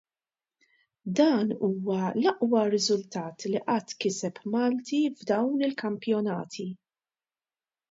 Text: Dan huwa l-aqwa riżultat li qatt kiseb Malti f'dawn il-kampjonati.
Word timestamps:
Dan 1.17 1.51
huwa 1.65 1.99
l-aqwa 2.21 2.63
riżultat 2.75 3.45
li 3.51 3.63
qatt 3.67 3.95
kiseb 4.01 4.41
Malti 4.57 5.01
f'dawn 5.21 5.65
il-kampjonati. 5.71 6.69